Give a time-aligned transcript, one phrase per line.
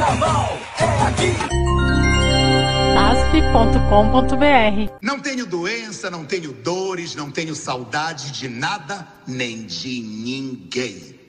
[0.00, 1.36] Carnaval é aqui.
[2.96, 11.20] asp.com.br Não tenho doença, não tenho dores, não tenho saudade de nada nem de ninguém.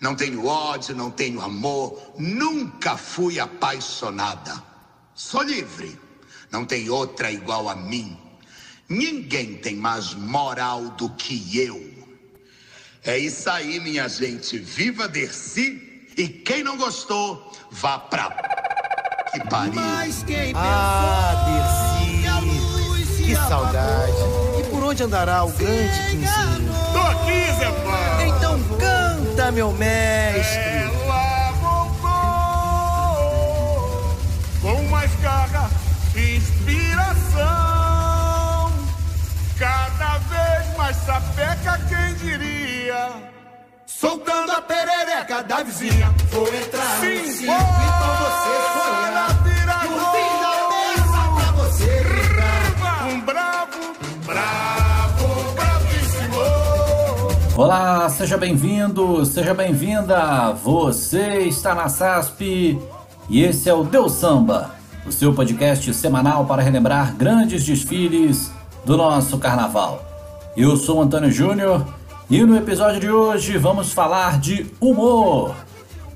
[0.00, 4.62] Não tenho ódio, não tenho amor, nunca fui apaixonada.
[5.12, 5.98] Sou livre,
[6.52, 8.16] não tem outra igual a mim.
[8.88, 11.82] Ninguém tem mais moral do que eu.
[13.02, 14.56] É isso aí, minha gente.
[14.56, 18.30] Viva Dercy e quem não gostou, vá pra
[19.32, 19.80] que pariu.
[20.54, 21.34] Ah,
[22.22, 24.12] Dercy, que saudade.
[24.60, 26.72] E por onde andará o grande Quinzinho?
[26.92, 28.24] Tô aqui, Zé Pá.
[28.24, 30.60] Então canta, meu mestre.
[30.60, 32.04] Ela voltou
[34.62, 35.68] com mais garra
[36.14, 37.44] e inspiração.
[39.58, 43.33] Cada vez mais sapeca, quem diria?
[44.04, 46.14] Soltando a perereca da vizinha.
[46.30, 48.52] Vou entrar Sim, no circo e com você
[48.84, 49.30] sonhar.
[49.88, 53.06] No fim da mesa pra você gritar.
[53.06, 53.80] Um bravo,
[54.26, 56.36] bravo, bravíssimo.
[57.56, 60.52] Olá, seja bem-vindo, seja bem-vinda.
[60.52, 62.78] Você está na SASP
[63.30, 64.72] e esse é o Deus Samba,
[65.06, 68.52] o seu podcast semanal para relembrar grandes desfiles
[68.84, 70.04] do nosso carnaval.
[70.54, 71.82] Eu sou Antônio Júnior
[72.30, 75.54] e no episódio de hoje vamos falar de humor.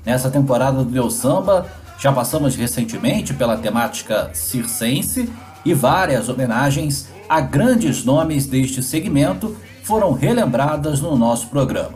[0.03, 1.67] Nessa temporada do Deus Samba,
[1.99, 5.31] já passamos recentemente pela temática circense
[5.63, 11.93] e várias homenagens a grandes nomes deste segmento foram relembradas no nosso programa.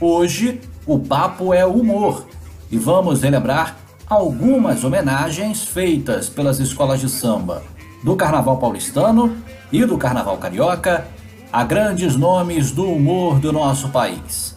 [0.00, 2.26] Hoje, o papo é humor
[2.70, 3.76] e vamos relembrar
[4.08, 7.62] algumas homenagens feitas pelas escolas de samba
[8.02, 9.36] do Carnaval Paulistano
[9.70, 11.06] e do Carnaval Carioca
[11.54, 14.56] a grandes nomes do humor do nosso país.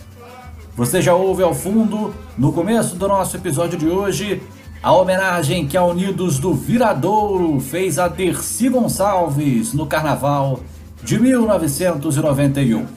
[0.76, 4.42] Você já ouve ao fundo, no começo do nosso episódio de hoje,
[4.81, 10.62] a homenagem que a Unidos do Viradouro fez a Dercy Gonçalves no Carnaval
[11.04, 12.88] de 1991.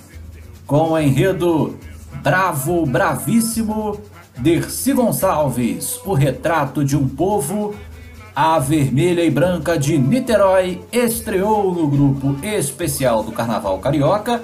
[0.67, 1.77] Com o enredo
[2.23, 4.01] Bravo, Bravíssimo,
[4.39, 7.75] Dercy Gonçalves, o retrato de um povo,
[8.43, 14.43] a Vermelha e Branca de Niterói estreou no grupo especial do Carnaval Carioca,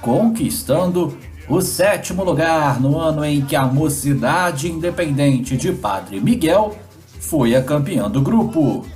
[0.00, 1.14] conquistando
[1.46, 6.74] o sétimo lugar no ano em que a Mocidade Independente de Padre Miguel
[7.20, 8.86] foi a campeã do grupo.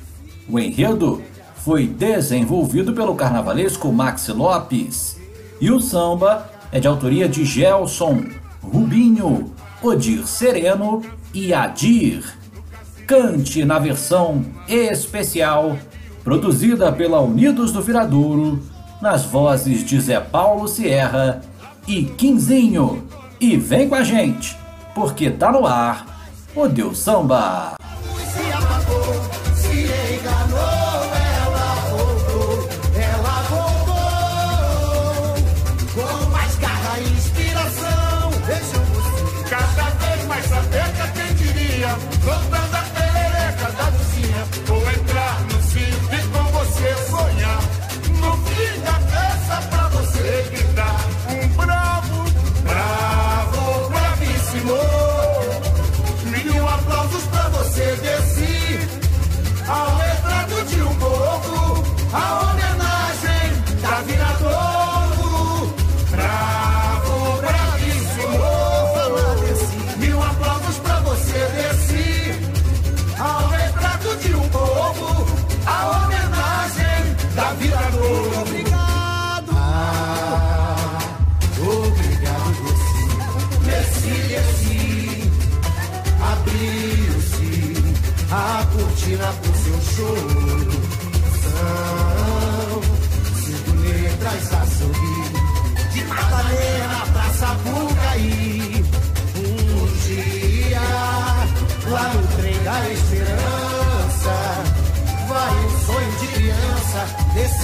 [0.49, 1.23] O enredo
[1.57, 5.19] foi desenvolvido pelo carnavalesco Maxi Lopes
[5.61, 8.25] e o samba é de autoria de Gelson,
[8.63, 11.03] Rubinho, Odir Sereno
[11.35, 12.39] e Adir.
[13.09, 15.79] Cante na versão especial,
[16.23, 18.63] produzida pela Unidos do Viradouro,
[19.01, 21.41] nas vozes de Zé Paulo Sierra
[21.87, 23.09] e Quinzinho.
[23.41, 24.55] E vem com a gente,
[24.95, 26.05] porque tá no ar
[26.55, 27.77] o Deus Samba.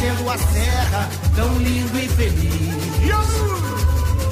[0.04, 2.84] Descendo a serra, tão lindo e feliz.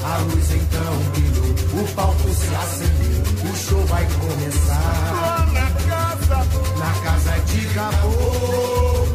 [0.04, 0.50] A luz?
[0.50, 5.46] Então brilhou, o palco se acendeu, o show vai começar.
[5.52, 6.46] Na casa,
[6.78, 9.14] Na casa de caboclo,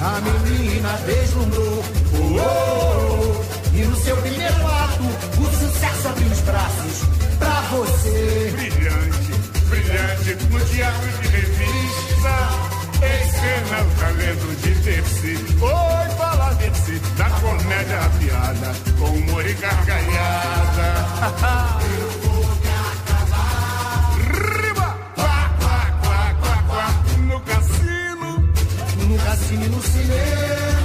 [0.00, 1.84] a menina deslumbrou.
[2.14, 5.04] Oh, oh, e no seu primeiro ato,
[5.38, 7.02] o sucesso abriu os braços
[7.38, 8.52] pra você.
[8.56, 9.32] brilhante,
[9.68, 12.53] brilhante, no teatro de revista.
[13.66, 15.38] Ela é o talento tá de Pepsi.
[15.60, 21.06] Oi, fala Pepsi, da comédia à piada, com humor e gargalhada.
[21.98, 24.10] Eu vou acabar.
[24.60, 24.98] Riba!
[25.14, 26.86] Quá, quá, quá, quá, quá,
[27.18, 28.30] no cassino.
[29.08, 30.83] No cassino e no cinema.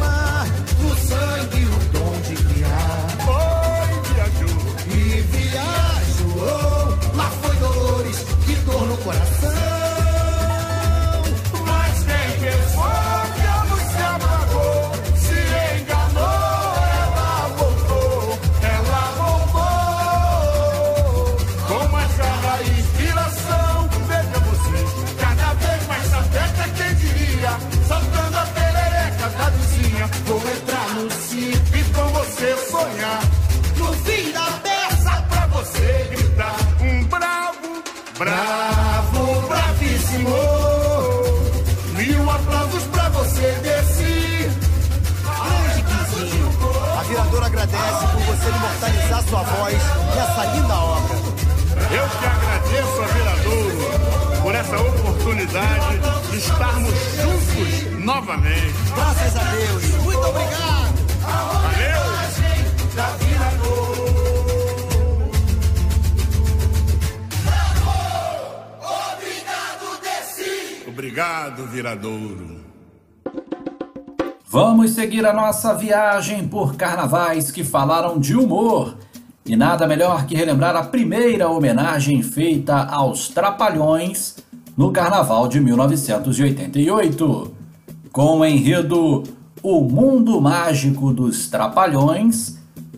[48.40, 49.78] prazer imortalizar sua voz
[50.16, 51.16] nessa linda obra.
[51.92, 56.00] Eu que agradeço a Viradouro por essa oportunidade
[56.32, 58.74] de estarmos juntos novamente.
[58.96, 59.84] Graças a Deus.
[60.04, 60.90] Muito obrigado.
[61.22, 62.20] Valeu.
[70.88, 72.69] Obrigado, Viradouro.
[74.62, 78.98] Vamos seguir a nossa viagem por carnavais que falaram de humor.
[79.46, 84.36] E nada melhor que relembrar a primeira homenagem feita aos Trapalhões
[84.76, 87.56] no Carnaval de 1988.
[88.12, 89.24] Com o enredo
[89.64, 92.58] O Mundo Mágico dos Trapalhões,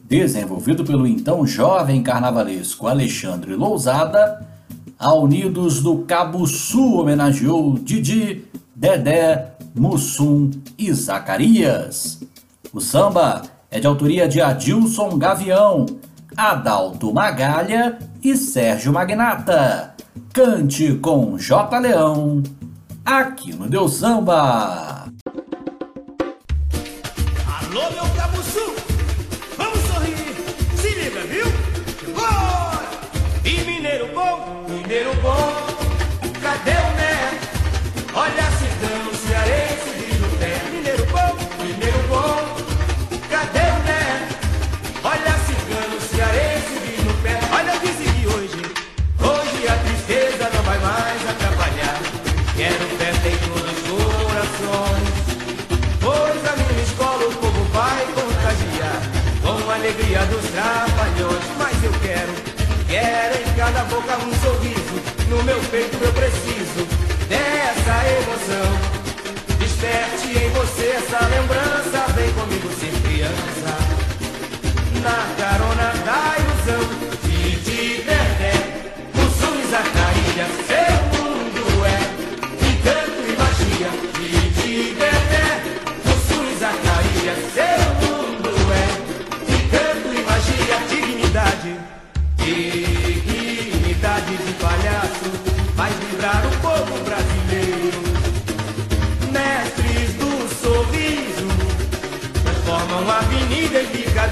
[0.09, 4.47] desenvolvido pelo então jovem carnavalesco Alexandre Lousada,
[4.97, 12.21] a Unidos do Cabo Sul homenageou Didi, Dedé, Mussum e Zacarias.
[12.73, 15.85] O samba é de autoria de Adilson Gavião,
[16.35, 19.95] Adalto Magalha e Sérgio Magnata.
[20.33, 21.79] Cante com J.
[21.79, 22.43] Leão,
[23.05, 25.05] aqui no Deus Samba.
[27.45, 28.10] Alô, meu
[60.01, 61.43] alegria dos trapalhões.
[61.57, 62.33] Mas eu quero,
[62.87, 65.01] quero em cada boca um sorriso.
[65.29, 66.85] No meu peito eu preciso
[67.29, 68.71] dessa emoção.
[69.59, 72.13] Desperte em você essa lembrança.
[72.13, 73.71] Vem comigo ser criança.
[75.03, 75.35] Na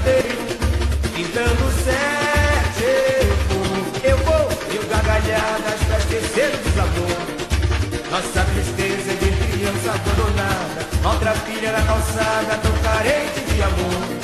[0.00, 0.38] brigadeiro,
[1.14, 2.90] pintando sete.
[4.02, 7.16] Eu vou e o gargalhadas pra esquecer o desamor.
[8.10, 14.20] Nossa tristeza de criança abandonada, outra filha na calçada, tão carente de amor.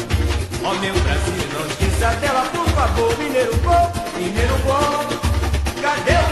[0.64, 5.06] Ó oh, meu Brasil, não esqueça dela, por favor, mineiro bom, mineiro bom.
[5.80, 6.25] Cadê o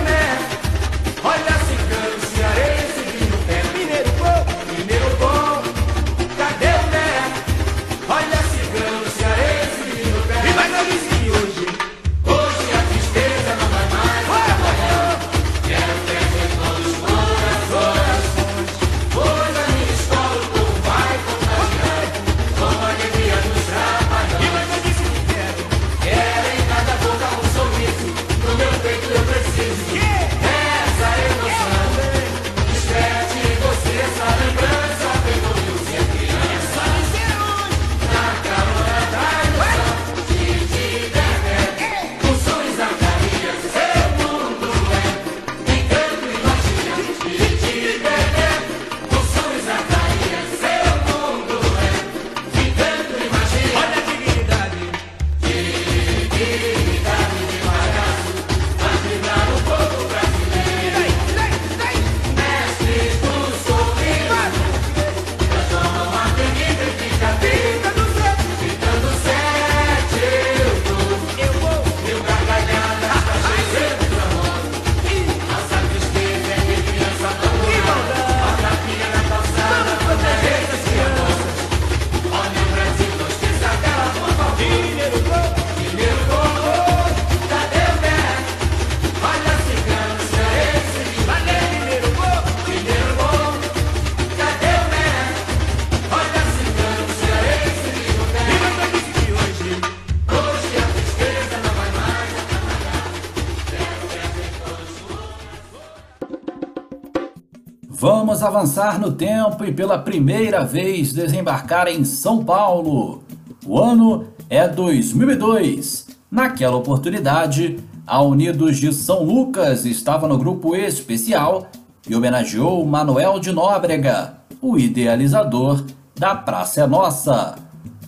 [108.45, 113.25] avançar no tempo e pela primeira vez desembarcar em São Paulo.
[113.67, 116.07] O ano é 2002.
[116.31, 121.67] Naquela oportunidade, a Unidos de São Lucas estava no grupo especial
[122.09, 125.85] e homenageou Manuel de Nóbrega, o idealizador
[126.15, 127.57] da Praça é Nossa.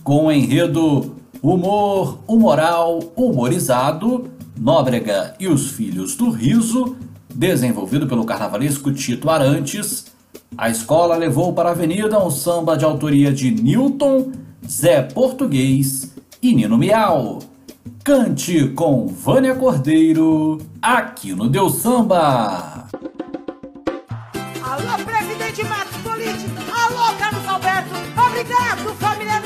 [0.03, 6.95] Com o enredo Humor, Humoral, Humorizado, Nóbrega e os Filhos do Riso,
[7.33, 10.05] desenvolvido pelo carnavalesco Tito Arantes,
[10.57, 14.31] a escola levou para a avenida um samba de autoria de Newton,
[14.67, 17.37] Zé Português e Nino Miau.
[18.03, 22.87] Cante com Vânia Cordeiro, aqui no Deus Samba.
[24.63, 25.97] Alô, presidente Matos!
[26.73, 27.93] Alô, Carlos Alberto!
[28.27, 29.39] Obrigado, família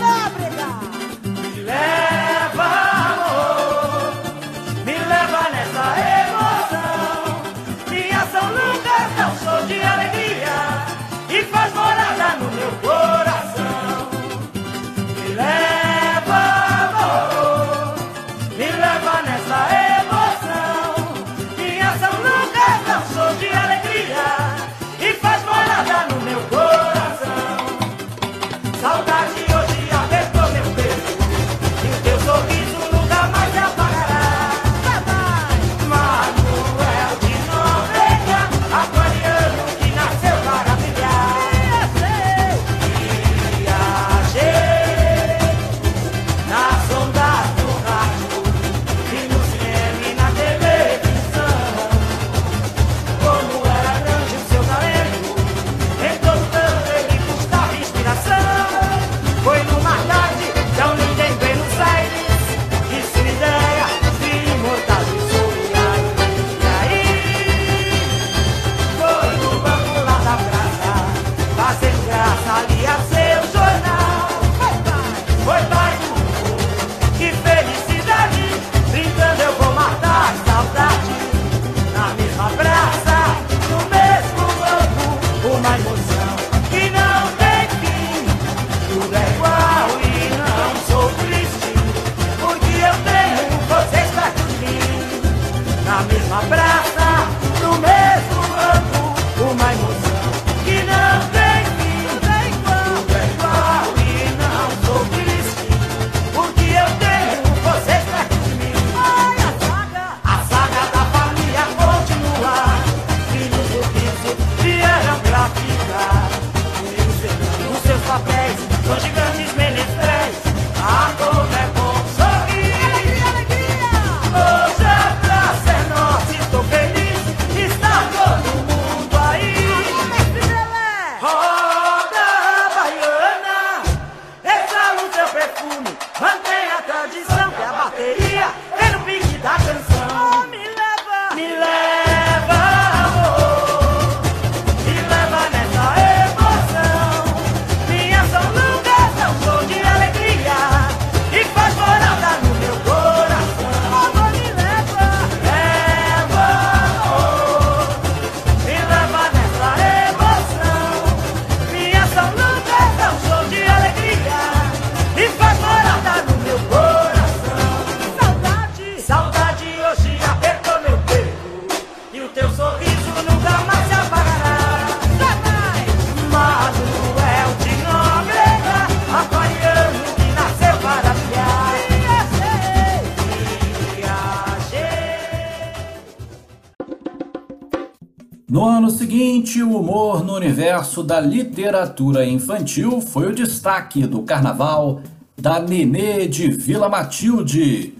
[189.59, 195.01] o humor no universo da literatura infantil foi o destaque do carnaval
[195.37, 197.93] da Nenê de Vila Matilde,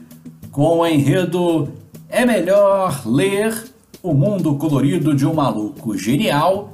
[0.49, 1.67] com o enredo
[2.07, 3.65] É Melhor Ler
[4.01, 6.69] O Mundo Colorido de um Maluco Genial.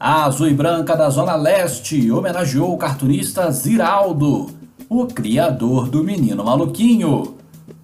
[0.00, 4.48] A Azul e Branca da Zona Leste homenageou o cartunista Ziraldo,
[4.88, 7.34] o criador do Menino Maluquinho.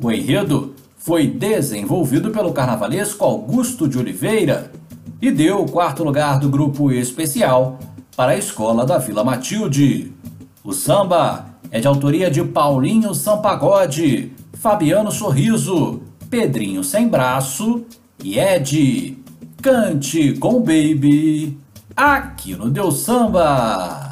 [0.02, 4.79] O enredo foi desenvolvido pelo carnavalesco Augusto de Oliveira
[5.20, 7.78] e deu o quarto lugar do grupo especial
[8.16, 10.12] para a escola da Vila Matilde.
[10.64, 17.84] O samba é de autoria de Paulinho Sampagode, Fabiano Sorriso, Pedrinho Sem Braço
[18.22, 19.18] e Ed.
[19.62, 21.58] Cante com Baby,
[21.94, 24.09] aqui no Deus Samba.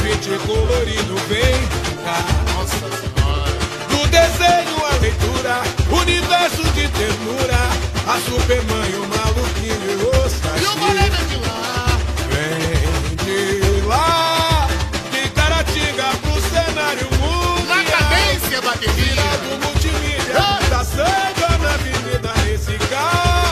[0.00, 1.54] grafite colorido vem
[2.04, 2.24] cá.
[2.54, 3.50] Nossa Senhora.
[3.90, 7.60] No desenho, à leitura, universo de ternura.
[8.06, 10.62] A Superman e o maluquinho e o Saci.
[10.62, 11.86] E o Morena de lá.
[12.30, 14.68] Vem de lá.
[15.12, 17.66] De Caratinga pro cenário mundial.
[17.68, 18.92] Na cadência da avenida.
[18.94, 20.34] Vira do multimídia.
[20.36, 20.60] Ah.
[20.70, 22.32] Da samba na avenida,
[22.88, 23.49] carro.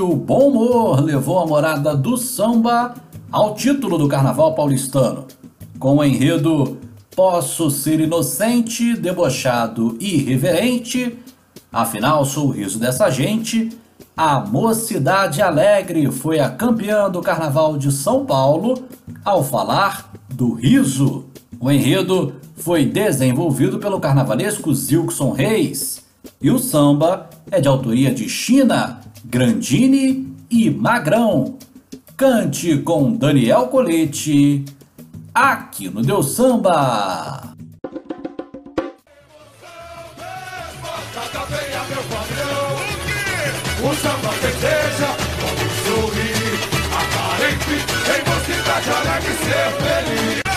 [0.00, 2.94] o bom humor levou a morada do samba
[3.30, 5.26] ao título do Carnaval paulistano,
[5.78, 6.78] com o enredo
[7.14, 11.18] Posso ser inocente, debochado e irreverente,
[11.72, 13.70] afinal sorriso o dessa gente.
[14.16, 18.84] A Mocidade Alegre foi a campeã do Carnaval de São Paulo
[19.24, 21.26] ao falar do riso.
[21.58, 26.04] O enredo foi desenvolvido pelo carnavalesco Zilkson Reis
[26.40, 31.58] e o samba é de autoria de China, Grandini e Magrão.
[32.16, 34.64] Cante com Daniel Colete,
[35.34, 37.54] aqui no Deu Samba.
[43.82, 46.58] O samba festeja, vamos sorrir,
[46.92, 50.49] aparente, em você, mocidade, alegre ser feliz.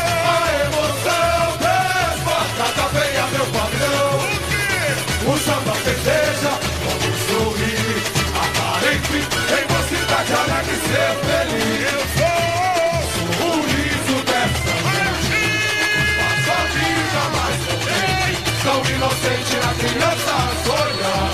[18.74, 21.34] tão inocente na criança sonhar.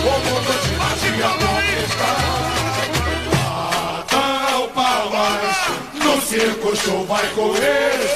[0.00, 2.12] O mundo de magia não está.
[4.58, 5.56] o palmas,
[5.94, 8.07] no circo show vai correr.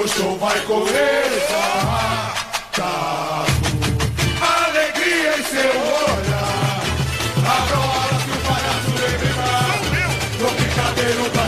[0.00, 2.34] Circo show vai começar.
[2.74, 3.44] Tá
[4.40, 6.82] alegria em seu olhar.
[7.36, 9.16] Abra a que o palhaço vem.
[10.40, 11.44] No brincadeiro da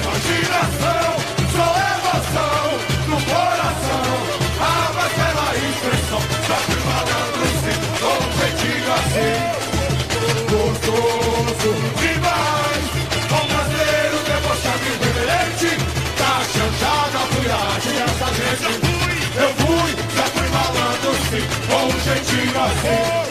[21.32, 23.22] malandro sim Com um jeitinho assim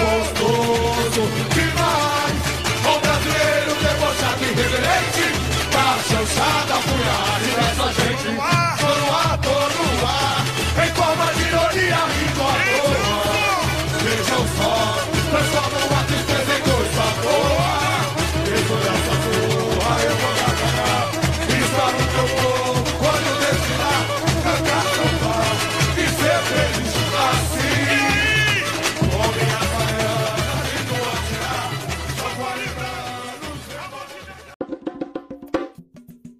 [0.00, 1.59] Gostoso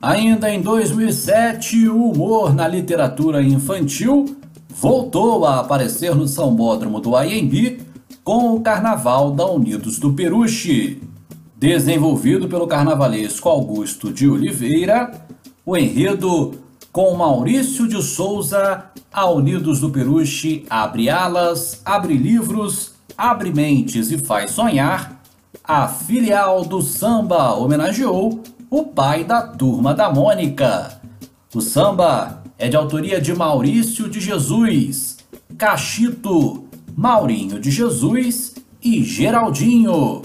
[0.02, 4.34] Ainda em 2007, o humor na literatura infantil
[4.70, 7.82] voltou a aparecer no Sambódromo do Anhembi
[8.24, 11.02] com o Carnaval da Unidos do Peruche.
[11.54, 15.12] Desenvolvido pelo carnavalesco Augusto de Oliveira,
[15.66, 16.54] o enredo
[16.90, 24.16] com Maurício de Souza, a Unidos do Peruche abre alas, abre livros, abre mentes e
[24.16, 25.20] faz sonhar,
[25.62, 31.00] a filial do samba homenageou o pai da turma da Mônica.
[31.52, 35.18] O samba é de autoria de Maurício de Jesus,
[35.58, 36.64] Cachito,
[36.96, 40.22] Maurinho de Jesus e Geraldinho.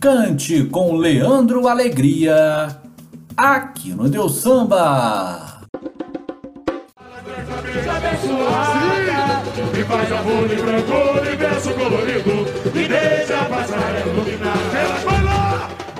[0.00, 2.76] Cante com Leandro Alegria,
[3.36, 5.62] aqui no Deus Samba.
[9.76, 14.12] E faz amor de branco, universo colorido E deixa a passarela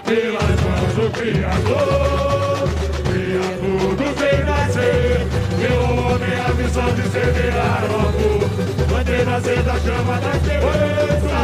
[0.05, 2.69] pelas mãos do Criador.
[3.11, 5.27] Cria tudo vem nascer.
[5.59, 8.45] Meu homem a missão de semear o amor
[8.91, 11.41] Manter nascer da chama da esperança.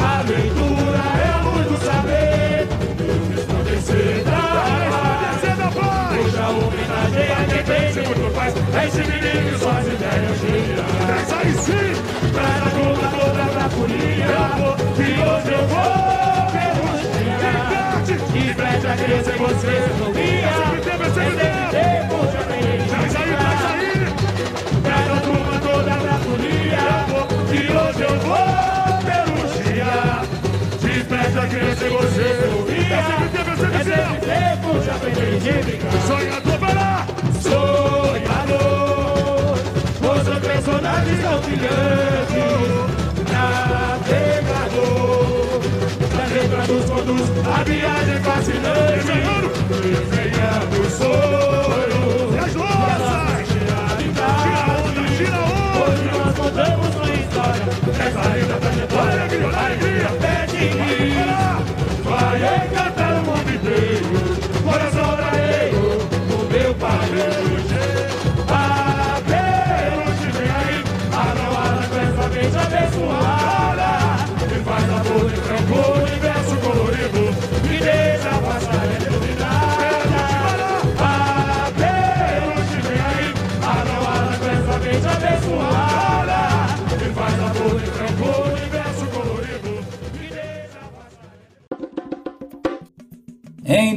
[0.00, 2.66] A leitura é a luz do saber.
[2.96, 4.40] Deus resplandecer da
[5.70, 8.54] paz Puxa homenagem a quem pensa e muito faz
[8.86, 10.88] Esse menino que suas ideias giram.
[11.06, 11.92] Traz aí sim
[12.32, 13.25] Traz a turma
[19.06, 23.62] Que preste a crença em você não via Em tempo já tem Traz aí, traz
[23.70, 23.92] aí
[24.82, 26.86] Traz a turma toda pra folia
[27.48, 28.46] Que hoje eu vou
[29.06, 30.26] pelos dias
[30.80, 32.98] Que preste a crença em você não via
[34.12, 37.06] Em tempo já tem de brincar Sonhador, vai lá!
[37.40, 38.74] Sonhador,
[40.02, 42.95] mostrou personagens tão brilhantes
[46.58, 49.04] A viagem fascinante,
[49.76, 52.34] desenhando sonhos.
[52.34, 53.46] E as louças!
[53.46, 53.76] Tira
[54.72, 55.84] onda, tira onda!
[55.84, 57.68] Hoje nós contamos uma história.
[58.00, 61.28] Essa linda trajetória, alegria, alegria, pede rir.
[62.04, 63.05] Vai encantar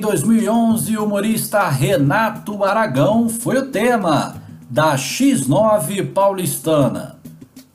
[0.10, 7.18] 2011, o humorista Renato Aragão foi o tema da X9 paulistana,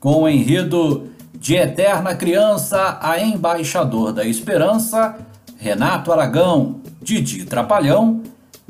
[0.01, 5.15] com o enredo De Eterna Criança a Embaixador da Esperança,
[5.57, 8.21] Renato Aragão, Didi Trapalhão,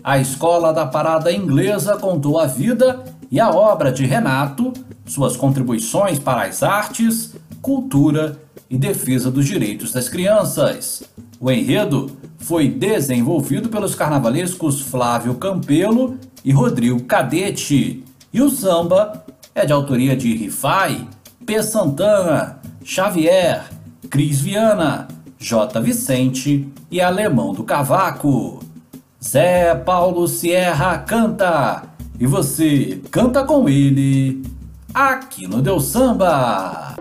[0.03, 4.73] a Escola da Parada Inglesa contou a vida e a obra de Renato,
[5.07, 11.03] suas contribuições para as artes, cultura e defesa dos direitos das crianças.
[11.45, 18.03] O enredo foi desenvolvido pelos carnavalescos Flávio Campelo e Rodrigo Cadete,
[18.33, 21.07] e o samba é de autoria de Rifai,
[21.45, 21.61] P.
[21.61, 23.63] Santana, Xavier,
[24.09, 25.79] Cris Viana, J.
[25.81, 28.61] Vicente e Alemão do Cavaco.
[29.23, 31.83] Zé Paulo Sierra canta
[32.19, 34.41] e você canta com ele
[34.91, 36.95] aqui no Deu Samba.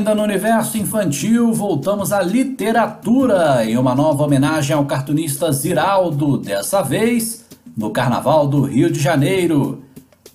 [0.00, 6.80] Ainda no universo infantil, voltamos à literatura em uma nova homenagem ao cartunista Ziraldo, dessa
[6.80, 7.44] vez
[7.76, 9.82] no Carnaval do Rio de Janeiro.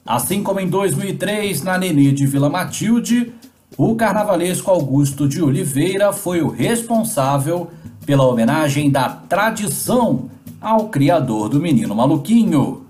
[0.05, 3.33] Assim como em 2003, na Nenê de Vila Matilde,
[3.75, 7.71] o carnavalesco Augusto de Oliveira foi o responsável
[8.05, 10.29] pela homenagem da tradição
[10.61, 12.85] ao criador do Menino Maluquinho.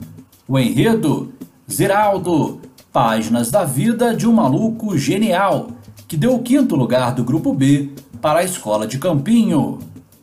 [0.46, 1.32] O enredo,
[1.72, 2.60] Ziraldo,
[2.92, 5.70] Páginas da Vida de um Maluco Genial,
[6.08, 7.90] que deu o quinto lugar do Grupo B
[8.22, 9.80] para a Escola de Campinho.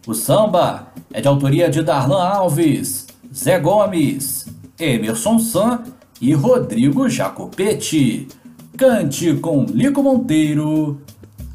[0.07, 4.47] O samba é de autoria de Darlan Alves, Zé Gomes,
[4.79, 5.83] Emerson San
[6.21, 8.29] e Rodrigo Jacopetti.
[8.77, 11.01] Cante com Lico Monteiro,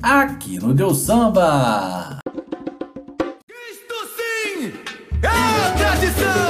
[0.01, 2.19] aqui no Deu Samba.
[3.49, 4.71] Isto sim
[5.21, 6.46] é a tradição!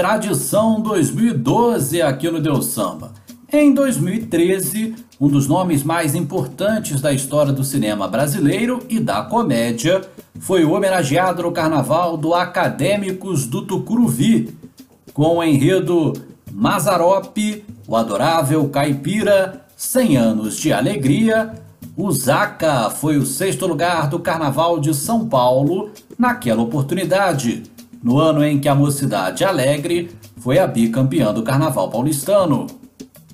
[0.00, 3.12] Tradição 2012 aqui no Deus Samba.
[3.52, 10.00] Em 2013, um dos nomes mais importantes da história do cinema brasileiro e da comédia
[10.38, 14.56] foi homenageado no Carnaval do Acadêmicos do Tucuruvi,
[15.12, 16.14] com o enredo
[16.50, 21.52] Mazarope, o adorável caipira, 100 anos de alegria,
[21.94, 27.64] o Zaca foi o sexto lugar do Carnaval de São Paulo naquela oportunidade,
[28.02, 32.66] no ano em que a Mocidade Alegre foi a bicampeã do Carnaval paulistano.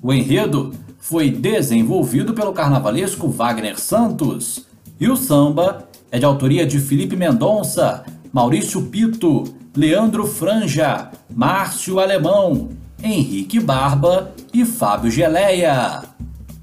[0.01, 4.65] O enredo foi desenvolvido pelo carnavalesco Wagner Santos
[4.99, 8.03] e o samba é de autoria de Felipe Mendonça,
[8.33, 9.43] Maurício Pito,
[9.75, 12.69] Leandro Franja, Márcio Alemão,
[13.01, 16.03] Henrique Barba e Fábio Geleia.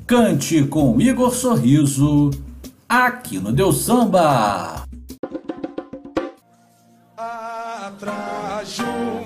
[0.06, 2.30] Cante com Igor Sorriso,
[2.88, 4.84] aqui no Deus Samba.
[8.06, 9.23] Atrás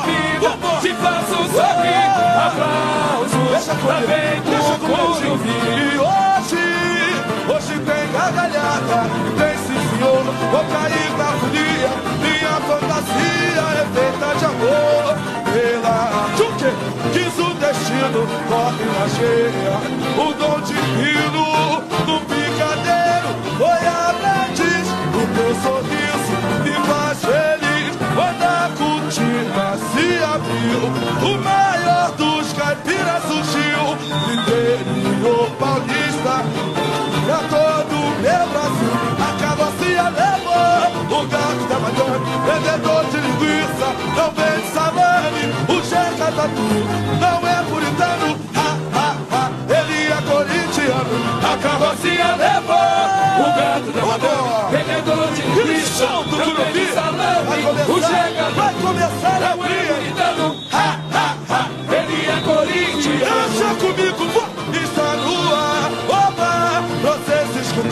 [0.00, 0.50] Vida,
[0.82, 2.26] de braços sorrindo.
[2.46, 5.54] Aplausos, lá vem do Gurupi.
[5.72, 6.64] E hoje,
[7.48, 14.44] hoje tem gargalhada, tem sim senhor, vou cair na folia, minha fantasia é feita de
[14.44, 15.16] amor.
[15.52, 15.98] Pela
[16.36, 16.70] Tchuque,
[17.12, 19.76] quis o destino, corre na cheia,
[20.18, 21.46] o dom divino,
[22.06, 25.95] no picadeiro, foi aprendiz, o teu sorriso
[34.80, 36.44] interior paulista,
[37.24, 38.94] pra todo o meu Brasil.
[39.18, 46.32] A carrocinha levou o gato da Madonna, vendedor de linguiça, não vende salame, o jeca
[46.32, 51.16] tá tudo, não é puritano, ha, ha, ha, ele é corintiano.
[51.42, 52.76] A carrocinha levou
[53.38, 57.58] o gato da Madonna, vendedor de linguiça, não vende salame,
[57.88, 61.36] o jeca vai começar a puritano, ha, ha,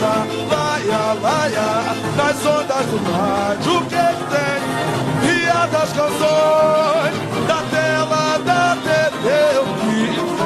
[0.05, 4.59] escutar, laia, laia, nas ondas do rádio, o que tem?
[5.21, 7.15] Via das canções,
[7.47, 9.27] da tela da TV,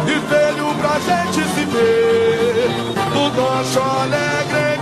[0.08, 2.70] e veio pra gente se ver,
[3.14, 4.79] no nosso alegre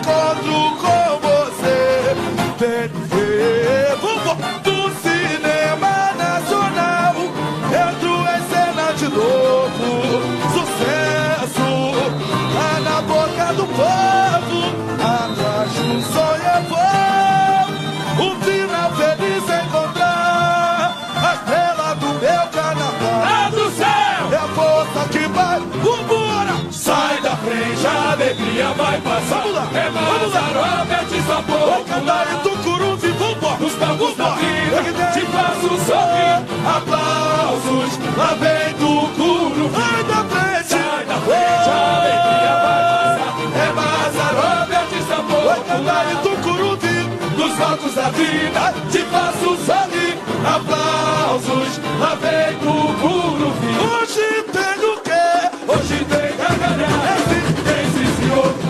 [28.74, 34.16] vai passar, vamos lá, é Mazarope, de sabor, vai cantar em Tucuruvi, vambora, nos palcos
[34.16, 36.46] da vida, te faço sorrir,
[36.76, 43.74] aplausos, lá vem Tucuruvi, sai da frente, sai da frente, a alegria vai passar, é
[43.74, 46.98] Mazarope, de sabor, vai cantar em Tucuruvi,
[47.38, 53.72] nos palcos da vida, te faço sorrir, aplausos, lá vem Tucuruvi.
[53.80, 54.77] Hoje tem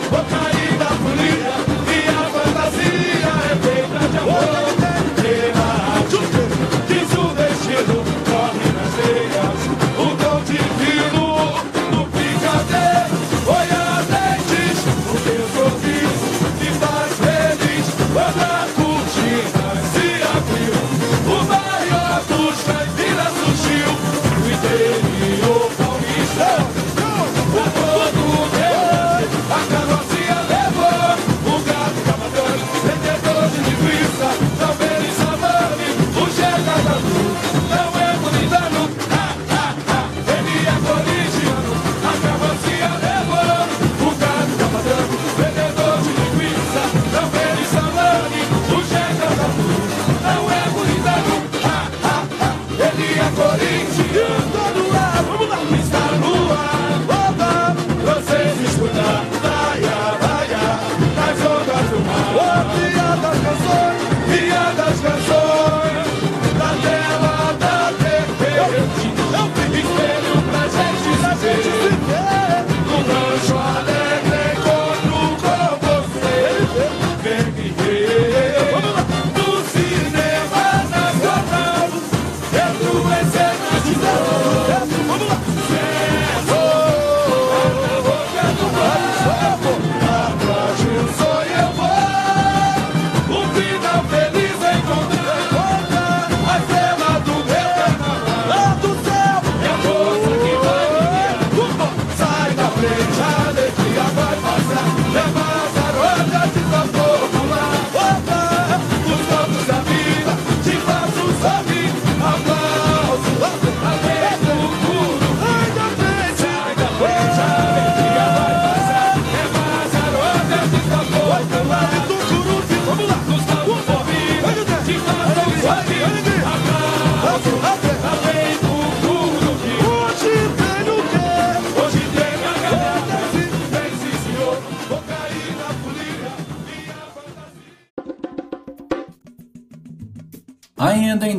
[0.08, 0.77] senhor, vou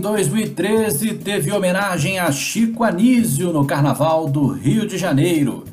[0.09, 5.64] 2013 teve homenagem a Chico Anísio no Carnaval do Rio de Janeiro.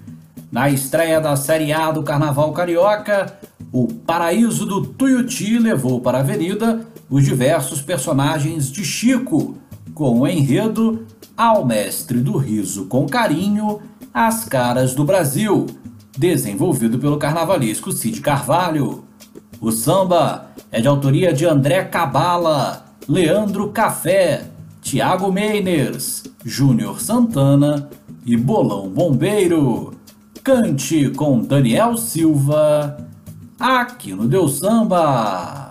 [0.51, 3.39] Na estreia da Série A do Carnaval Carioca,
[3.71, 9.55] o Paraíso do Tuiuti levou para a avenida os diversos personagens de Chico,
[9.93, 11.05] com o enredo
[11.37, 13.79] Ao Mestre do Riso com Carinho,
[14.13, 15.65] As Caras do Brasil,
[16.17, 19.05] desenvolvido pelo carnavalesco Cid Carvalho.
[19.61, 24.47] O samba é de autoria de André Cabala Leandro Café,
[24.81, 27.87] Thiago Meiners, Júnior Santana
[28.25, 29.93] e Bolão Bombeiro.
[30.43, 32.97] Cante com Daniel Silva,
[33.59, 35.69] aqui no Deus Samba.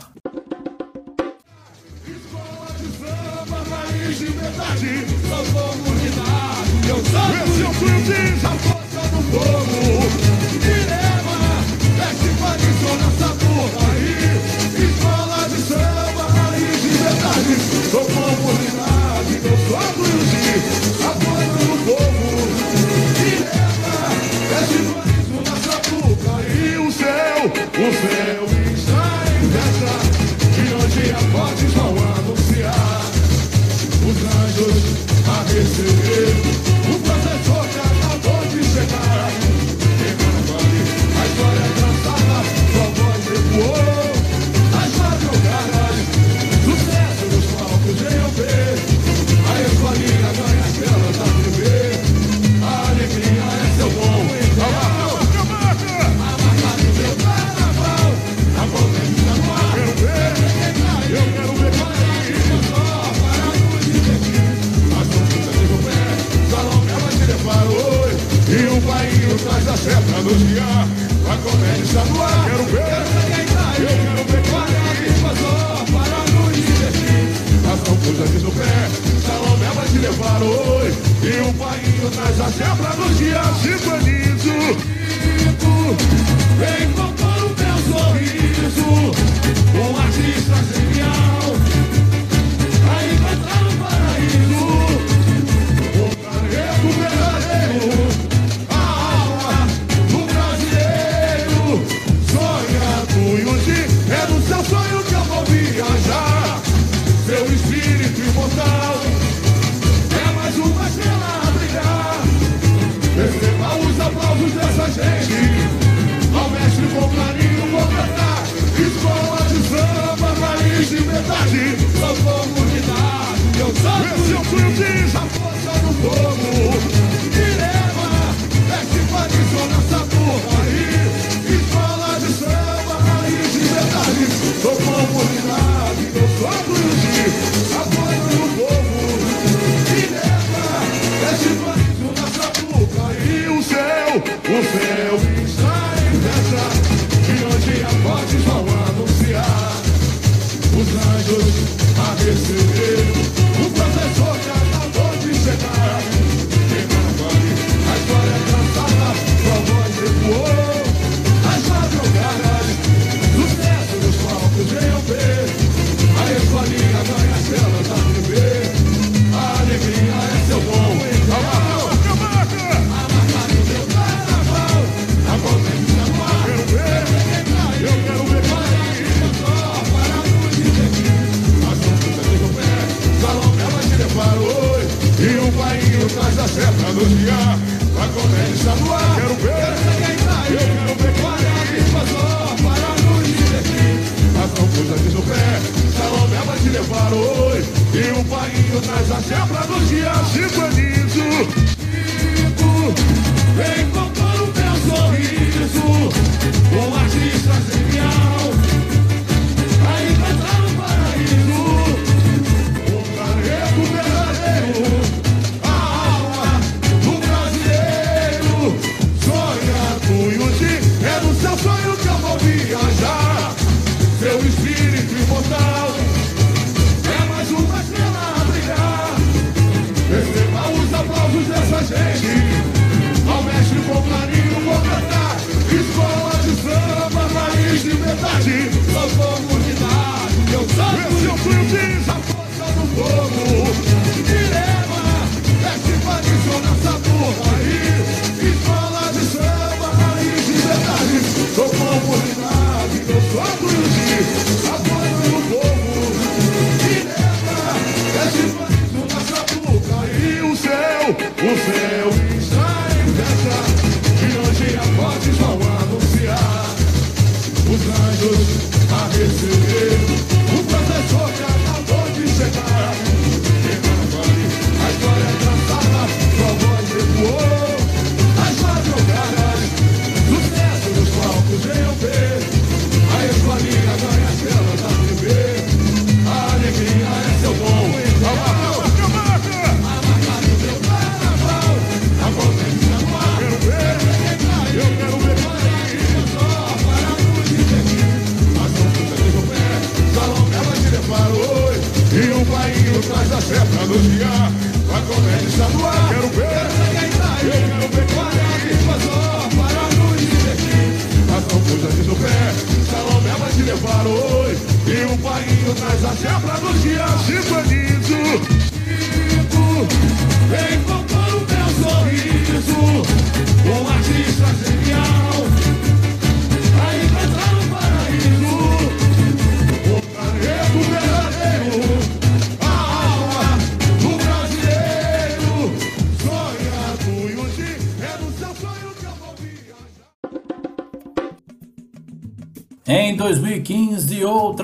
[2.06, 3.64] Escola de samba,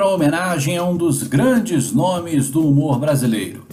[0.01, 3.67] outra homenagem a um dos grandes nomes do humor brasileiro.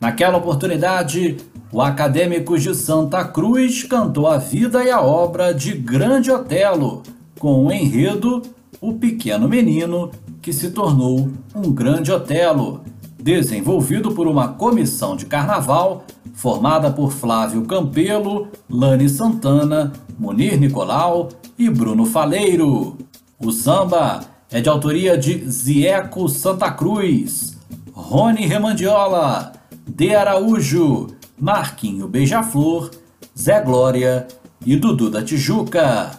[0.00, 1.36] Naquela oportunidade,
[1.70, 7.04] o Acadêmicos de Santa Cruz cantou a vida e a obra de Grande Otelo,
[7.38, 8.42] com o enredo
[8.80, 10.10] O Pequeno Menino,
[10.42, 12.82] que se tornou um Grande Otelo,
[13.22, 21.70] desenvolvido por uma comissão de carnaval formada por Flávio Campelo, Lani Santana, Munir Nicolau e
[21.70, 22.96] Bruno Faleiro.
[23.38, 27.56] O samba é de autoria de Zieco Santa Cruz,
[27.92, 29.52] Rony Remandiola,
[29.86, 32.90] De Araújo, Marquinho Beija-Flor,
[33.38, 34.26] Zé Glória
[34.66, 36.18] e Dudu da Tijuca.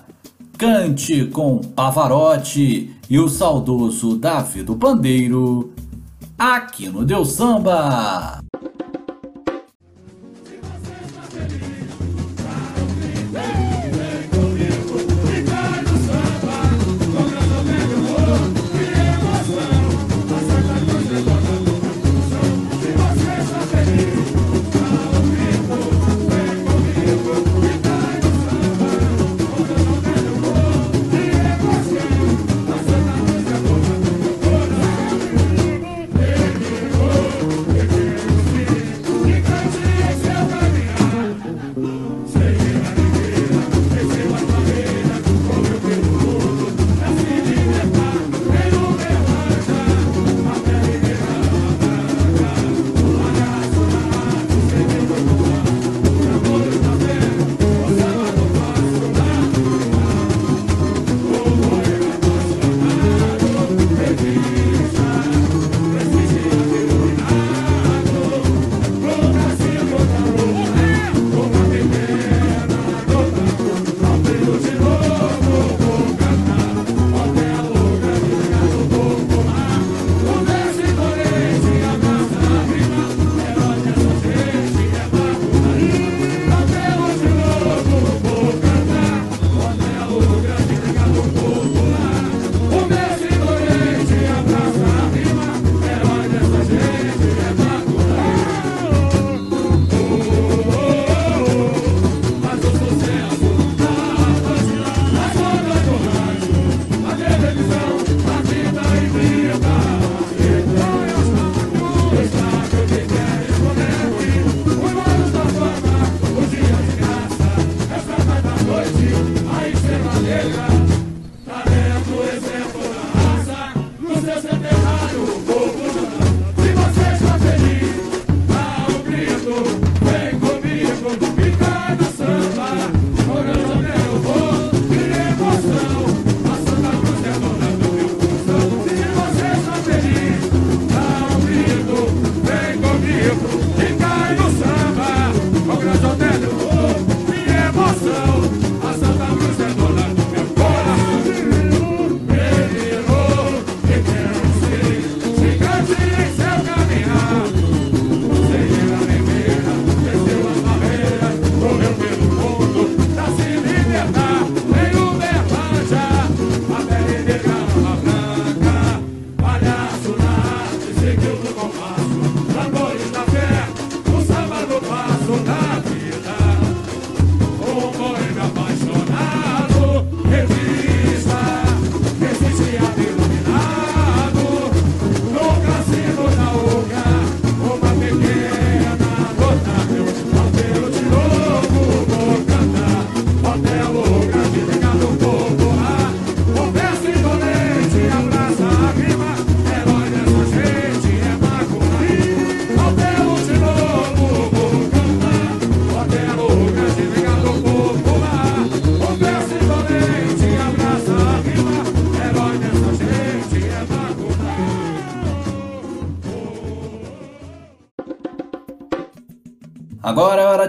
[0.58, 5.74] Cante com Pavarotti e o saudoso Davi do Pandeiro,
[6.38, 8.42] aqui no Deus Samba.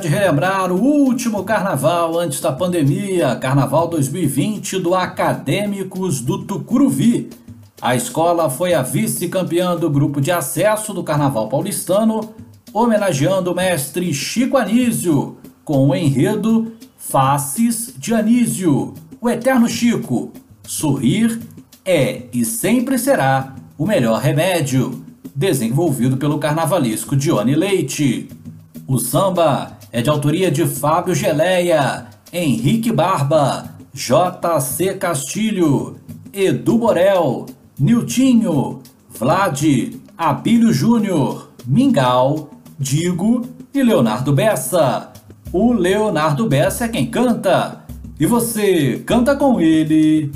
[0.02, 7.30] de relembrar o último carnaval antes da pandemia, Carnaval 2020 do Acadêmicos do Tucuruvi.
[7.80, 12.34] A escola foi a vice-campeã do grupo de acesso do Carnaval Paulistano,
[12.72, 20.32] homenageando o mestre Chico Anísio, com o enredo Faces de Anísio, o eterno Chico.
[20.64, 21.38] Sorrir
[21.84, 28.28] é e sempre será o melhor remédio, desenvolvido pelo carnavalesco Dione Leite.
[28.84, 35.98] O samba é de autoria de Fábio Geleia, Henrique Barba, JC Castilho,
[36.32, 37.44] Edu Borel,
[37.78, 38.80] Niltinho,
[39.10, 39.62] Vlad,
[40.16, 45.12] Abílio Júnior, Mingau, Digo e Leonardo Bessa.
[45.52, 47.84] O Leonardo Bessa é quem canta.
[48.18, 50.32] E você canta com ele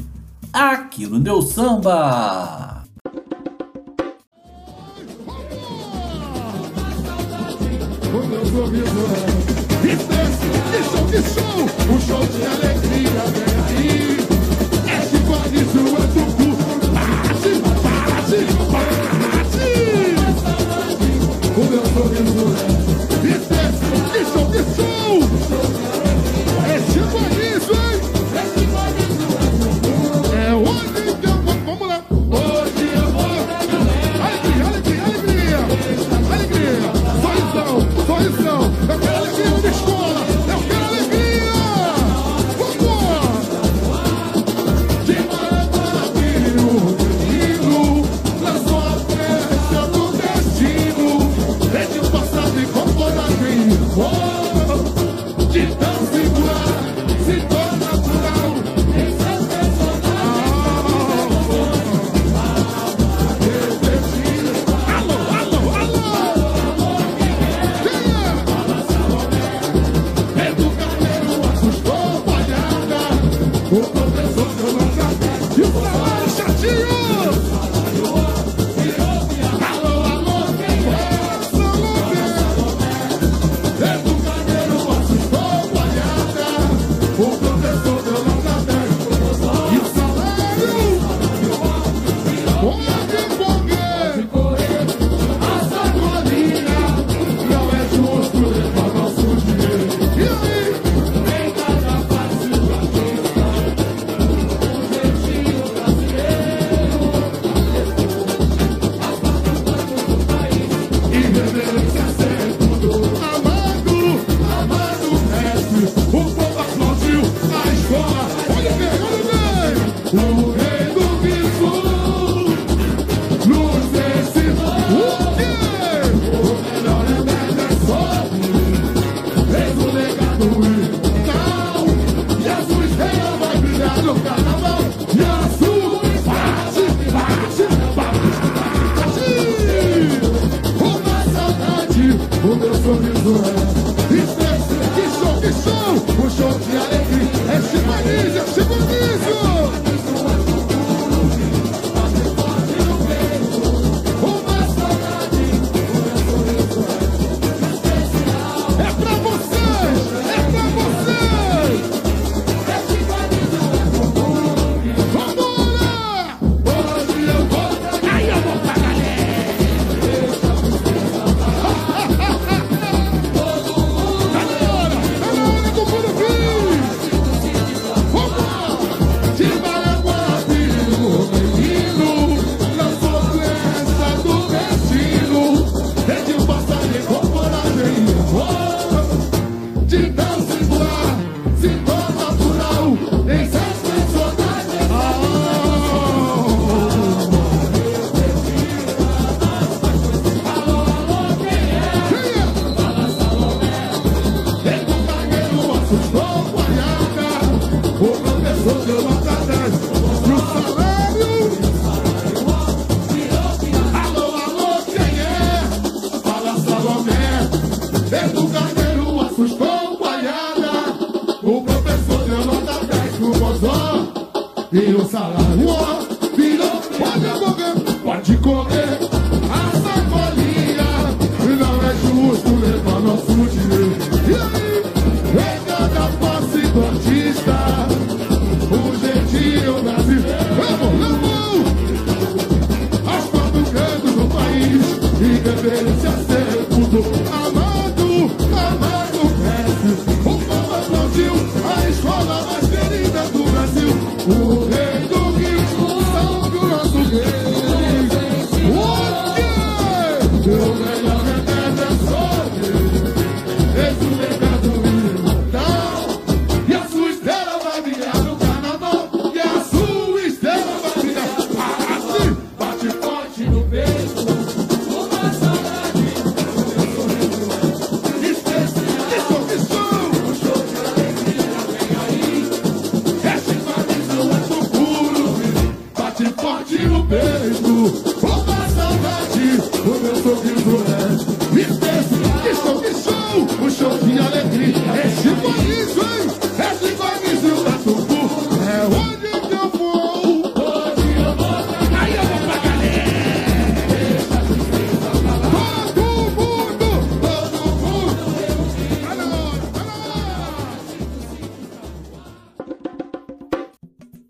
[0.52, 2.75] aqui no Deu Samba.
[8.16, 9.10] o meu domingão.
[9.84, 11.58] E dance, de show, de show,
[11.90, 14.16] um show de alegria vem aí.
[14.86, 16.48] É Chicoalizio, é Tucu,
[16.92, 18.38] bate, bate,
[18.72, 18.96] bate.
[21.56, 22.50] O meu domingão.
[23.22, 25.95] E dance, de show, de show.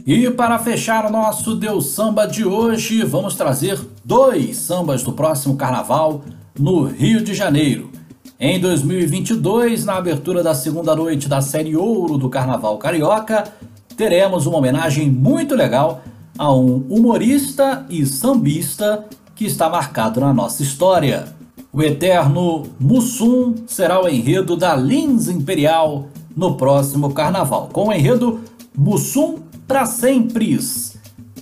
[0.07, 5.57] E para fechar o nosso Deus Samba de hoje, vamos trazer dois sambas do próximo
[5.57, 6.23] carnaval
[6.57, 7.91] no Rio de Janeiro.
[8.39, 13.51] Em 2022, na abertura da segunda noite da série Ouro do Carnaval Carioca,
[13.97, 16.01] teremos uma homenagem muito legal
[16.39, 19.05] a um humorista e sambista
[19.35, 21.35] que está marcado na nossa história.
[21.73, 28.39] O eterno Mussum será o enredo da Lins Imperial no próximo carnaval, com o enredo
[28.73, 30.59] Mussum para sempre.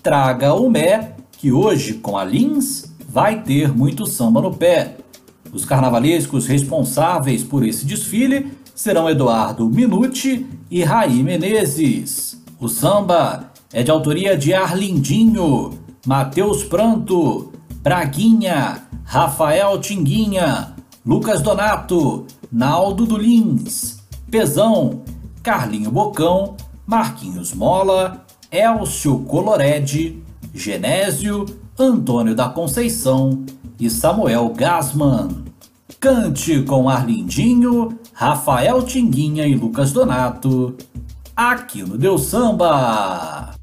[0.02, 4.96] Traga o Mé, que hoje com a Lins vai ter muito samba no pé.
[5.52, 12.42] Os carnavalescos responsáveis por esse desfile serão Eduardo Minuti e Raí Menezes.
[12.58, 17.52] O samba é de autoria de Arlindinho, Matheus Pranto,
[17.82, 20.74] Braguinha, Rafael Tinguinha,
[21.06, 25.02] Lucas Donato, Naldo do Lins, Pezão,
[25.42, 26.56] Carlinho Bocão
[26.86, 30.22] Marquinhos Mola, Elcio Colored,
[30.52, 31.46] Genésio,
[31.78, 33.44] Antônio da Conceição
[33.80, 35.44] e Samuel Gasman.
[35.98, 40.76] Cante com Arlindinho, Rafael Tinguinha e Lucas Donato,
[41.34, 43.53] aqui no Deus Samba.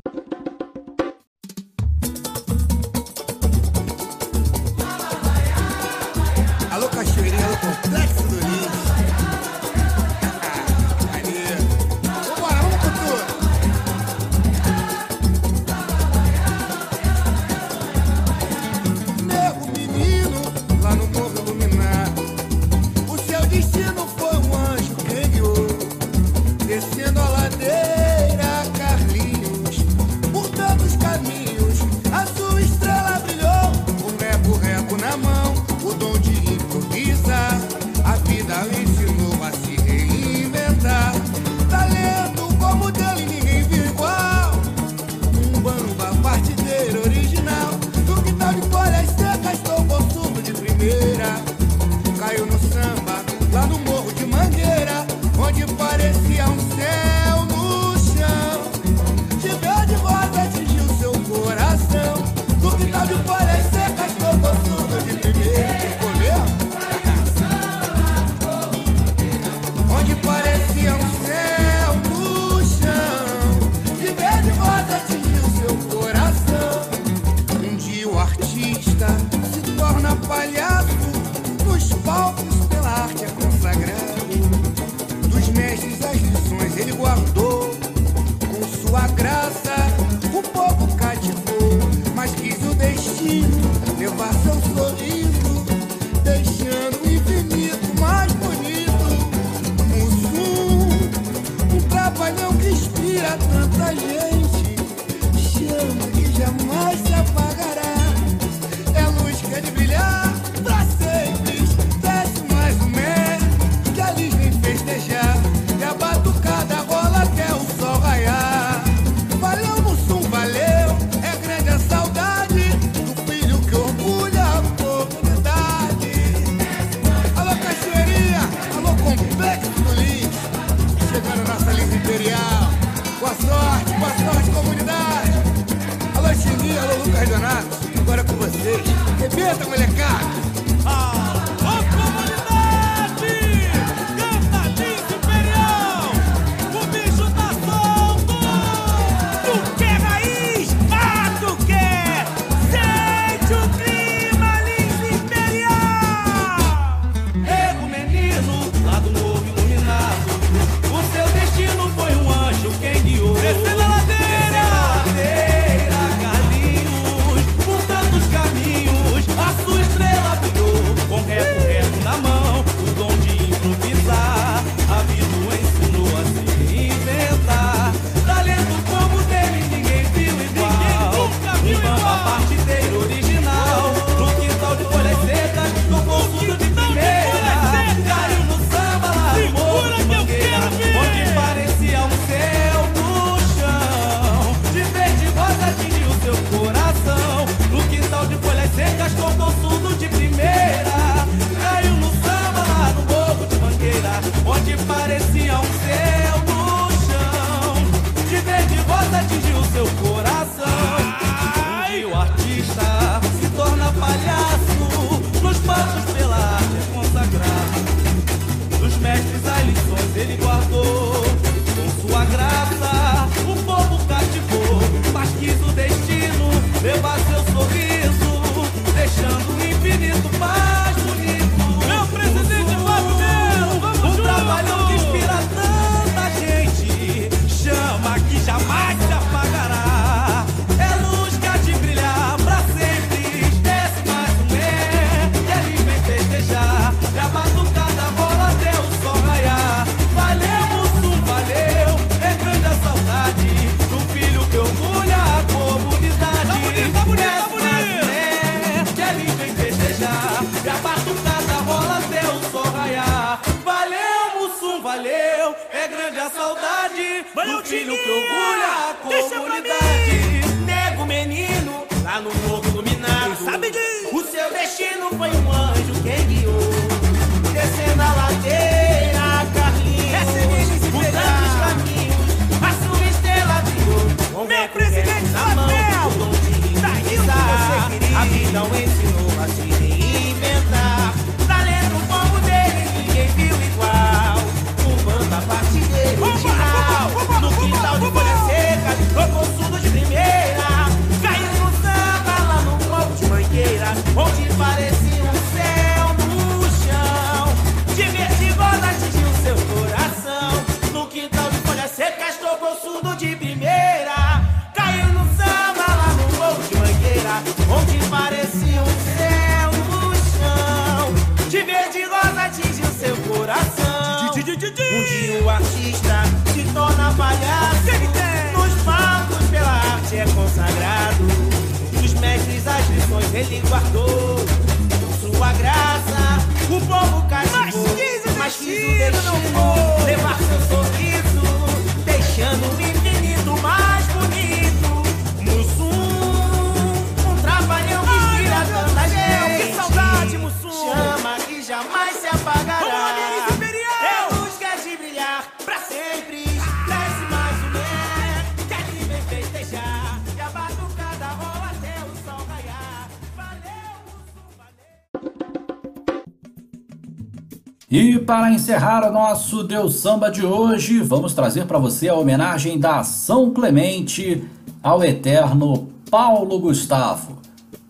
[368.31, 373.03] Para encerrar o nosso Deus Samba de hoje, vamos trazer para você a homenagem da
[373.03, 374.47] São Clemente
[374.81, 377.37] ao eterno Paulo Gustavo,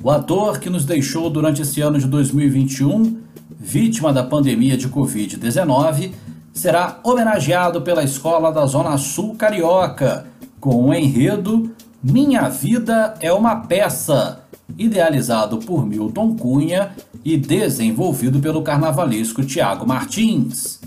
[0.04, 3.20] o ator que nos deixou durante esse ano de 2021,
[3.52, 6.12] vítima da pandemia de Covid-19,
[6.52, 10.26] será homenageado pela Escola da Zona Sul Carioca
[10.60, 11.72] com o enredo
[12.02, 14.42] Minha Vida é uma Peça,
[14.76, 20.80] idealizado por Milton Cunha e desenvolvido pelo carnavalesco Tiago Martins.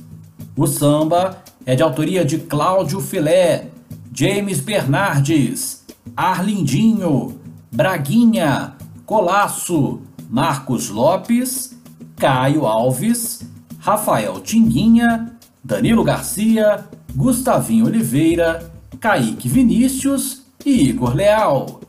[0.56, 3.68] O samba é de autoria de Cláudio Filé,
[4.12, 5.84] James Bernardes,
[6.16, 7.38] Arlindinho,
[7.72, 8.74] Braguinha,
[9.04, 11.76] Colasso, Marcos Lopes,
[12.16, 13.42] Caio Alves,
[13.80, 21.80] Rafael Tinguinha, Danilo Garcia, Gustavinho Oliveira, Kaique Vinícius e Igor Leal.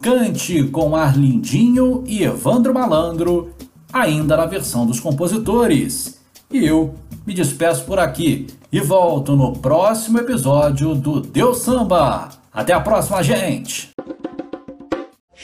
[0.00, 3.53] Cante com Arlindinho e Evandro Malandro,
[3.94, 6.18] ainda na versão dos compositores.
[6.50, 12.28] E eu me despeço por aqui e volto no próximo episódio do Deus Samba.
[12.52, 13.90] Até a próxima, gente!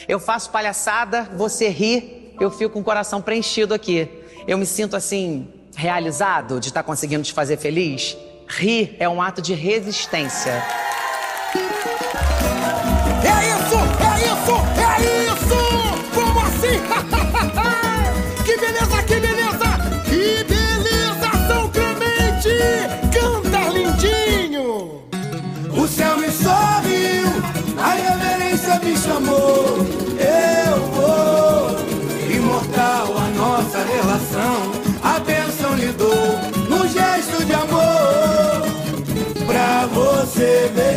[0.09, 4.09] Eu faço palhaçada, você ri, eu fico com o coração preenchido aqui.
[4.49, 5.47] Eu me sinto assim,
[5.77, 8.17] realizado de estar conseguindo te fazer feliz.
[8.49, 10.61] Rir é um ato de resistência.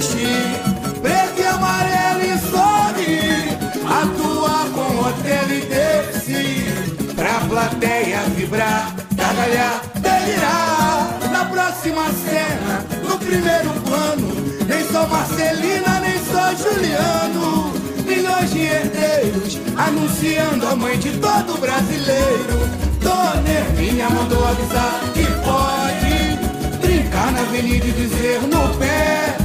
[0.04, 0.60] Vestir
[1.02, 3.58] preto e amarelo e sorrir.
[3.88, 7.16] Atuar com hotel e descer.
[7.16, 11.20] Pra plateia vibrar, gargalhar, delirar.
[11.32, 14.34] Na próxima cena, no primeiro plano.
[14.68, 17.74] Nem sou Marcelina, nem sou Juliano.
[18.06, 22.84] Milhões de herdeiros anunciando a mãe de todo brasileiro.
[23.00, 29.43] Dona Hermínia mandou avisar que pode brincar na avenida e dizer no pé.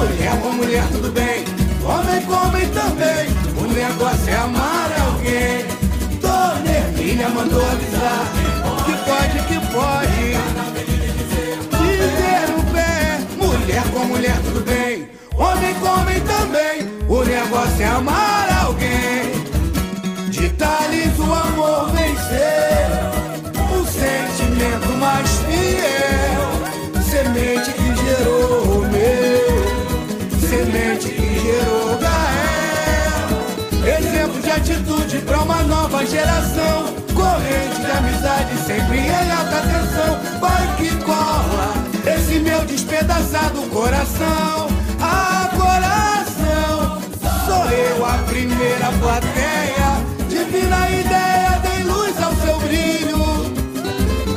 [0.00, 1.44] Mulher com mulher, tudo bem.
[1.84, 3.28] Homem com homem também.
[3.58, 5.66] O negócio é amar alguém.
[6.22, 8.24] Dona Hermínia mandou avisar
[8.86, 10.38] que pode, que pode.
[11.82, 13.20] Dizer no pé.
[13.36, 15.06] Mulher com mulher, tudo bem.
[15.36, 16.88] Homem com homem também.
[17.06, 19.32] O negócio é amar alguém.
[20.30, 20.99] De Thales
[35.90, 36.94] nova geração.
[37.14, 40.18] Corrente de amizade sempre em alta tensão.
[40.40, 41.74] Vai que cola
[42.06, 44.68] esse meu despedaçado coração.
[45.00, 47.02] Ah, coração,
[47.44, 50.00] sou eu a primeira plateia.
[50.28, 53.20] Divina ideia, dei luz ao seu brilho.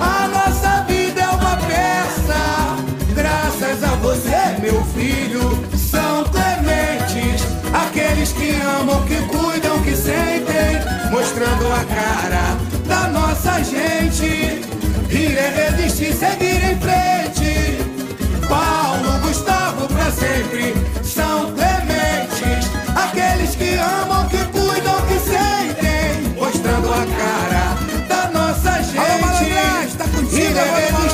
[0.02, 2.76] A nossa vida é uma peça.
[3.14, 7.44] Graças a você, meu filho, são clementes
[7.74, 9.33] aqueles que amam, que
[11.86, 12.58] cara
[12.88, 14.62] da nossa gente.
[15.10, 17.78] Rir é resistir, seguir em frente.
[18.50, 20.74] Paulo, Gustavo, pra sempre
[21.04, 22.70] são clementes.
[22.96, 26.34] Aqueles que amam, que cuidam, que sentem.
[26.36, 27.78] Mostrando a cara
[28.08, 28.98] da nossa gente.
[30.32, 31.13] Rir é resistir,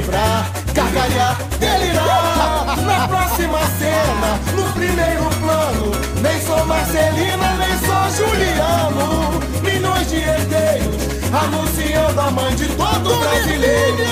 [0.00, 2.76] vibrar, gargalhar, delirar.
[2.86, 5.92] Na próxima cena, no primeiro plano.
[6.22, 9.40] Nem sou Marcelina, nem sou Juliano.
[9.62, 11.00] Milhões de herdeiros
[11.32, 14.04] anunciando a mãe de todo brasileiro.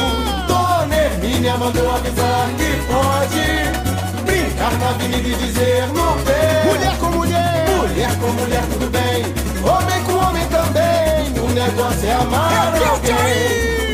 [0.47, 6.65] Dona Hermínia mandou avisar que pode brincar na avenida e dizer no pé.
[6.67, 7.65] Mulher com mulher.
[7.77, 9.25] Mulher com mulher, tudo bem.
[9.65, 11.43] Homem com homem também.
[11.43, 13.88] O negócio é amar É alguém.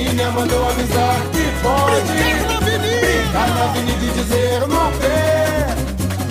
[0.00, 2.00] Hermínia mandou avisar que pode
[3.00, 4.02] Brincar na avenida.
[4.02, 5.66] e dizer no pé.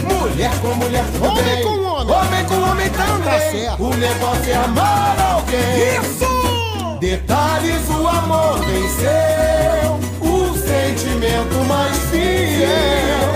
[0.04, 2.16] Mulher com mulher, tudo Homem com homem.
[2.16, 3.66] Homem com homem também.
[3.66, 3.76] Tá.
[3.78, 6.00] O negócio é amar alguém.
[6.02, 6.98] Isso.
[7.00, 13.30] Detalhes, o amor venceu, o sentimento mais fiel,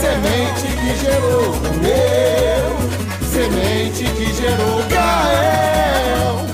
[0.00, 6.49] semente que gerou o meu, semente que gerou Gael.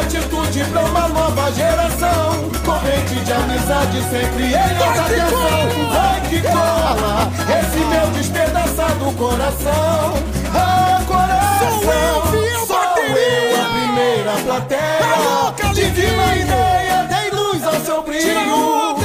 [0.00, 5.88] Atitude pra uma nova geração, corrente de amizade sempre em atenção.
[5.90, 10.14] Vai que cola, esse meu despedaçado coração,
[10.54, 11.80] ah, coração.
[11.82, 15.52] Sou eu, Sou eu, a primeira plateia.
[15.56, 15.90] Calipinho.
[15.92, 18.96] Divina ideia, dei luz ao seu brilho.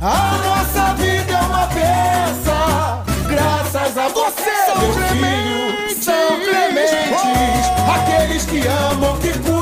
[0.00, 5.66] A nossa vida é uma peça, graças a você, meu filho.
[6.02, 9.55] São clementes, aqueles que amam, que cuidam,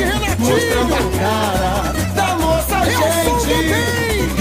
[0.00, 0.50] sentem, Renatinho.
[0.50, 3.50] mostrando a cara da nossa Eu gente.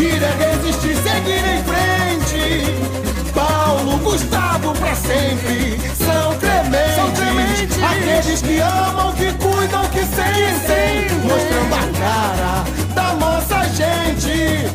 [0.02, 3.31] Ir é resistir, seguir em frente.
[3.34, 5.80] Paulo, Gustavo, pra sempre.
[5.95, 7.84] São clementes, São clementes.
[7.84, 12.64] aqueles que amam, que cuidam, que sentem, mostrando a cara
[12.94, 14.68] da nossa gente.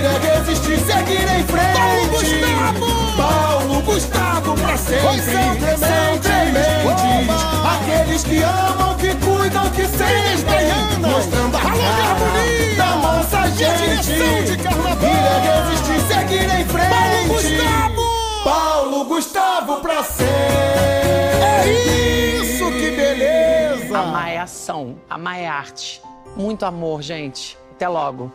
[0.00, 1.78] Ir é resistir, seguir em frente.
[1.78, 3.16] Paulo Gustavo.
[3.16, 5.06] Paulo, Gustavo, pra sempre.
[5.06, 5.50] Oi, São
[6.90, 7.74] Oba.
[7.74, 10.68] aqueles que amam, que cuidam, que sentem,
[11.00, 12.76] mostrando a Alô, cara Harmonia.
[12.76, 14.02] da nossa E a gente.
[14.02, 14.96] direção de carnaval.
[15.02, 16.88] Ir é resistir, seguir em frente.
[16.90, 18.02] Paulo Gustavo.
[18.44, 20.30] Paulo Gustavo pra sempre.
[21.42, 23.98] É isso, que beleza.
[23.98, 26.00] Amar é ação, amar é arte.
[26.36, 27.58] Muito amor, gente.
[27.72, 28.32] Até logo.